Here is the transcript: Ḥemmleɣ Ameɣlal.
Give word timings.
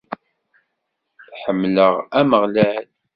Ḥemmleɣ 1.41 1.93
Ameɣlal. 2.19 2.85